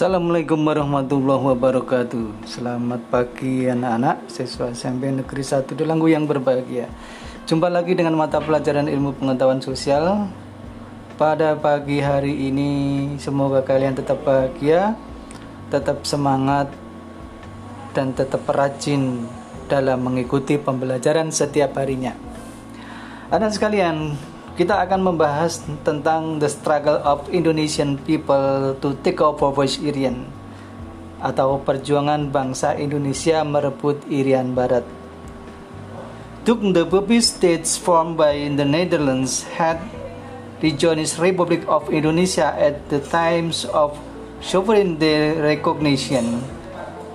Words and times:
Assalamualaikum 0.00 0.64
warahmatullahi 0.64 1.44
wabarakatuh. 1.52 2.48
Selamat 2.48 3.04
pagi 3.12 3.68
anak-anak. 3.68 4.32
Siswa 4.32 4.72
SMP 4.72 5.12
Negeri 5.12 5.44
1 5.44 5.76
Delanggu 5.76 6.08
yang 6.08 6.24
berbahagia. 6.24 6.88
Jumpa 7.44 7.68
lagi 7.68 7.92
dengan 7.92 8.16
mata 8.16 8.40
pelajaran 8.40 8.88
ilmu 8.88 9.20
pengetahuan 9.20 9.60
sosial. 9.60 10.32
Pada 11.20 11.52
pagi 11.52 12.00
hari 12.00 12.32
ini 12.32 12.72
Semoga 13.20 13.60
kalian 13.60 13.92
tetap 13.92 14.24
bahagia 14.24 14.96
Tetap 15.68 16.08
semangat 16.08 16.72
Dan 17.92 18.16
tetap 18.16 18.48
rajin 18.48 19.28
Dalam 19.68 20.00
mengikuti 20.00 20.56
pembelajaran 20.56 21.28
setiap 21.28 21.76
harinya. 21.76 22.16
Anak 23.28 23.52
sekalian 23.52 24.16
kita 24.60 24.76
akan 24.76 25.00
membahas 25.00 25.64
tentang 25.88 26.36
the 26.36 26.44
struggle 26.44 27.00
of 27.00 27.24
Indonesian 27.32 27.96
people 28.04 28.76
to 28.84 28.92
take 29.00 29.16
over 29.16 29.48
West 29.56 29.80
Irian 29.80 30.28
atau 31.16 31.64
perjuangan 31.64 32.28
bangsa 32.28 32.76
Indonesia 32.76 33.40
merebut 33.40 34.04
Irian 34.12 34.52
Barat. 34.52 34.84
Took 36.44 36.60
the 36.76 36.84
Bobby 36.84 37.24
states 37.24 37.80
formed 37.80 38.20
by 38.20 38.36
the 38.52 38.68
Netherlands 38.68 39.48
had 39.56 39.80
rejoined 40.60 41.08
Republic 41.16 41.64
of 41.64 41.88
Indonesia 41.88 42.52
at 42.52 42.84
the 42.92 43.00
times 43.00 43.64
of 43.72 43.96
sovereignty 44.44 45.40
recognition. 45.40 46.44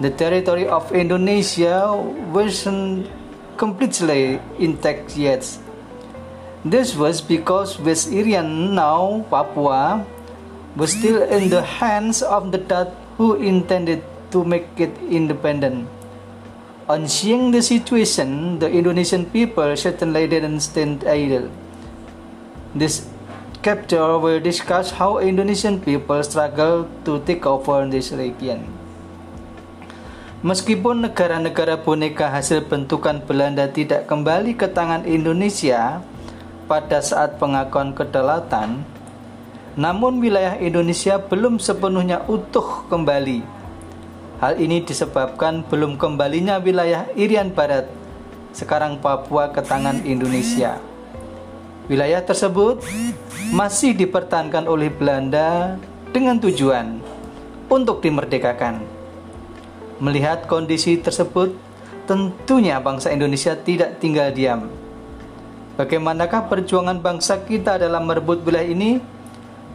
The 0.02 0.10
territory 0.10 0.66
of 0.66 0.90
Indonesia 0.98 1.94
wasn't 2.34 3.06
completely 3.54 4.42
intact 4.58 5.14
yet 5.14 5.46
This 6.66 6.98
was 6.98 7.22
because 7.22 7.78
West 7.78 8.10
Irian, 8.10 8.74
now 8.74 9.22
Papua, 9.30 10.02
was 10.74 10.98
still 10.98 11.22
in 11.22 11.54
the 11.54 11.62
hands 11.62 12.26
of 12.26 12.50
the 12.50 12.58
Dutch 12.58 12.90
who 13.22 13.38
intended 13.38 14.02
to 14.34 14.42
make 14.42 14.66
it 14.82 14.90
independent. 15.06 15.86
On 16.90 17.06
seeing 17.06 17.54
the 17.54 17.62
situation, 17.62 18.58
the 18.58 18.66
Indonesian 18.66 19.30
people 19.30 19.78
certainly 19.78 20.26
didn't 20.26 20.66
stand 20.66 21.06
idle. 21.06 21.54
This 22.74 23.06
chapter 23.62 24.18
will 24.18 24.42
discuss 24.42 24.90
how 24.90 25.22
Indonesian 25.22 25.78
people 25.78 26.18
struggle 26.26 26.90
to 27.06 27.22
take 27.30 27.46
over 27.46 27.86
this 27.86 28.10
region. 28.10 28.66
Meskipun 30.42 31.06
negara-negara 31.06 31.78
boneka 31.82 32.30
hasil 32.30 32.66
bentukan 32.66 33.22
Belanda 33.22 33.70
tidak 33.70 34.10
kembali 34.10 34.58
ke 34.58 34.66
tangan 34.70 35.06
Indonesia, 35.06 36.02
pada 36.66 36.98
saat 37.02 37.38
pengakuan 37.38 37.94
kedaulatan, 37.94 38.82
namun 39.78 40.18
wilayah 40.18 40.58
Indonesia 40.58 41.22
belum 41.22 41.62
sepenuhnya 41.62 42.26
utuh 42.26 42.90
kembali. 42.90 43.46
Hal 44.42 44.60
ini 44.60 44.84
disebabkan 44.84 45.64
belum 45.68 45.96
kembalinya 45.96 46.60
wilayah 46.60 47.08
Irian 47.16 47.54
Barat, 47.54 47.88
sekarang 48.52 49.00
Papua 49.00 49.54
ke 49.54 49.62
tangan 49.64 50.04
Indonesia. 50.04 50.82
Wilayah 51.86 52.26
tersebut 52.26 52.82
masih 53.54 53.94
dipertahankan 53.94 54.66
oleh 54.66 54.90
Belanda 54.90 55.78
dengan 56.10 56.42
tujuan 56.42 56.98
untuk 57.70 58.02
dimerdekakan. 58.02 58.82
Melihat 60.02 60.50
kondisi 60.50 60.98
tersebut, 60.98 61.56
tentunya 62.10 62.82
bangsa 62.82 63.14
Indonesia 63.14 63.54
tidak 63.56 64.02
tinggal 64.02 64.34
diam 64.34 64.85
Bagaimanakah 65.76 66.48
perjuangan 66.48 66.96
bangsa 67.04 67.36
kita 67.44 67.76
dalam 67.76 68.08
merebut 68.08 68.40
wilayah 68.48 68.72
ini? 68.72 69.04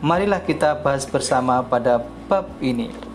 Marilah 0.01 0.41
kita 0.41 0.81
bahas 0.81 1.05
bersama 1.05 1.61
pada 1.61 2.01
bab 2.25 2.49
ini. 2.65 3.10